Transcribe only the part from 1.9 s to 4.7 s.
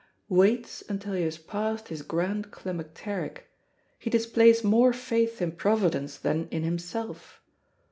grand climacteric, he displays